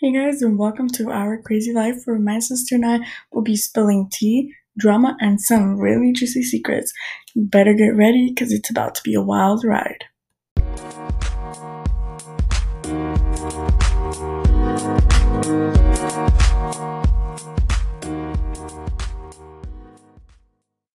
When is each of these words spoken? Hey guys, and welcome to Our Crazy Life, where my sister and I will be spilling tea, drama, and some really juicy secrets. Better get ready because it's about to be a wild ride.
Hey 0.00 0.12
guys, 0.12 0.42
and 0.42 0.58
welcome 0.58 0.88
to 0.88 1.10
Our 1.10 1.40
Crazy 1.40 1.72
Life, 1.72 2.06
where 2.06 2.18
my 2.18 2.40
sister 2.40 2.74
and 2.74 2.84
I 2.84 3.06
will 3.30 3.42
be 3.42 3.56
spilling 3.56 4.08
tea, 4.10 4.52
drama, 4.76 5.16
and 5.20 5.40
some 5.40 5.78
really 5.78 6.12
juicy 6.12 6.42
secrets. 6.42 6.92
Better 7.36 7.74
get 7.74 7.94
ready 7.94 8.30
because 8.30 8.52
it's 8.52 8.70
about 8.70 8.96
to 8.96 9.02
be 9.04 9.14
a 9.14 9.22
wild 9.22 9.64
ride. 9.64 10.04